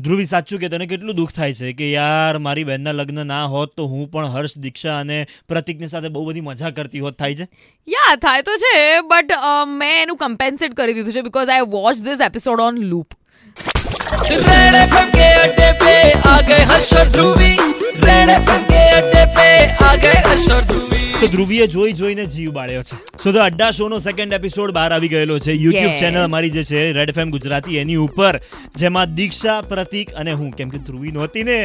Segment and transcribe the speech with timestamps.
[0.00, 3.72] ધ્રુવી સાચું કે તને કેટલું દુઃખ થાય છે કે યાર મારી બહેનના લગ્ન ના હોત
[3.76, 5.16] તો હું પણ હર્ષ દીક્ષા અને
[5.48, 7.18] પ્રતિકની સાથે બહુ બધી મજા કરતી હોત.
[7.18, 7.48] થાય છે?
[7.88, 9.32] યા થાય તો છે બટ
[9.66, 13.14] મેં એનું કમ્પેન્સેટ કરી દીધું છે because I watch this episode on loop
[14.30, 15.08] red FM
[15.42, 17.56] અડ્ડે પે આ ગયે હર્ષ ધ્રુવી.
[18.06, 19.48] રેડ એફએમ અડ્ડે પે
[19.84, 20.69] આ ગયે હર્ષ
[21.20, 22.96] તો ધ્રુવીએ જોઈ જોઈને જીવ બાળ્યો છે.
[23.22, 25.52] સો તો અડ્ડા શો નો સેકન્ડ એપિસોડ બહાર આવી ગયેલો છે.
[25.64, 28.38] યુટ્યુબ ચેનલ અમારી જે છે રેડ ફેમ ગુજરાતી એની ઉપર
[28.82, 30.48] જેમાં દીક્ષા પ્રતિક અને હું.
[30.60, 31.58] કેમ કે ધ્રુવી નહોતી ને?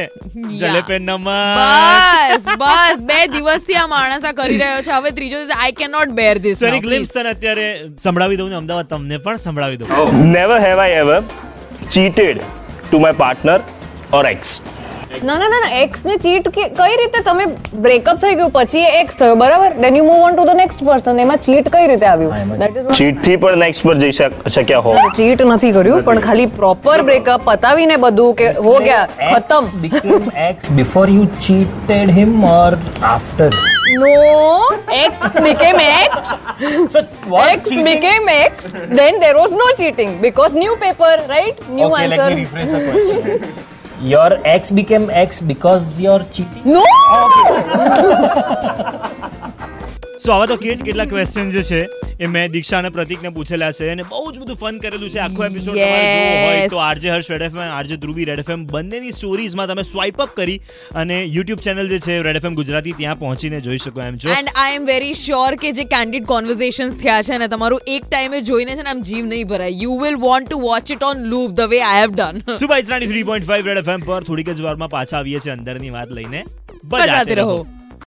[0.62, 4.92] જલેપે બસ બસ બે દિવસથી આ માણસ આ કરી રહ્યો છે.
[4.98, 7.66] હવે ત્રીજો દિવસ I can not bear this sorry glimpse તને અત્યારે
[8.04, 10.24] સંભળાવી દઉં ને અમદાવાદ તમને પણ સંભળાવી દઉં.
[10.38, 11.20] Never have I ever
[11.90, 12.38] cheated
[12.90, 13.60] to my partner
[14.12, 14.58] or ex.
[15.23, 17.45] ના ના ના એક્સ ને ચીટ કઈ રીતે તમે
[17.79, 21.19] બ્રેકઅપ થઈ ગયું પછી એક્સ થયો બરાબર then you move on to the next person
[21.19, 24.83] એમાં ચીટ કઈ રીતે આવ્યું દેટ ઇઝ ચીટ થી પણ નેક્સ્ટ પર જઈ શક- શક્યા
[24.87, 29.75] હો ચીટ નથી કર્યું પણ ખાલી પ્રોપર બ્રેકઅપ પતાવીને બધું કે હો ગયા ખતમ Ex
[29.83, 32.71] became ex before you cheated him or
[33.09, 33.49] after?
[33.95, 34.11] No
[34.97, 36.29] ex became ex
[36.93, 37.83] So was ex cheating?
[37.85, 42.21] became ex then there was no cheating because new paper right new okay, let me
[42.21, 43.51] answer rephrase the question.
[44.02, 46.62] Your ex became ex because you're cheating.
[46.64, 46.84] no
[50.26, 51.78] so આવા તો cat કેટલા question જે છે
[52.20, 55.18] એ મેં દીક્ષા અને પ્રતિકને પૂછેલા છે અને બહુ જ બધું ફન કરેલું છે.
[55.18, 59.14] આખો એપિસોડ તમારે જોવો હોય તો RJ Harsh red FM RJ Dhruvi red FM બંનેની
[59.18, 60.56] સ્ટોરીઝમાં તમે સ્વાઇપ અપ કરી
[61.02, 64.32] અને યુટ્યુબ ચેનલ જે છે રેડ એફએમ ગુજરાતી ત્યાં પહોંચીને જોઈ શકો એમ છો.
[64.38, 68.36] And I am very sure કે જે કેન્ડિડ કોન્વર્ઝેશન્સ થયા છે ને તમારું એક ટાઈમે
[68.50, 69.78] જોઈને છે ને આમ જીવ નહીં ભરાય.
[69.84, 72.82] You will want to watch it on loop the way I have done super
[73.30, 76.44] point five red FM પર થોડીક જ વારમાં પાછા આવીએ છીએ અંદરની વાત લઈને.
[76.84, 77.66] બજાતે રહો.